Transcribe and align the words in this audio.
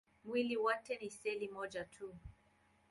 Mwili 0.23 0.57
wote 0.57 0.97
ni 0.97 1.09
seli 1.11 1.47
moja 1.47 1.83
tu. 1.85 2.15